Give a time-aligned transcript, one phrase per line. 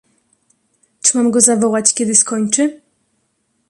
[1.01, 2.81] "Czy mam go zawołać, kiedy skończy?"